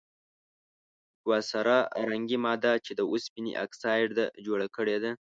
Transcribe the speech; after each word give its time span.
یوه 1.25 1.39
سره 1.51 1.75
رنګې 2.09 2.37
ماده 2.45 2.73
چې 2.85 2.91
د 2.95 3.01
اوسپنې 3.11 3.51
اکسایډ 3.65 4.09
ده 4.19 4.25
جوړه 4.45 4.67
کړي 4.75 4.97
ده. 5.03 5.11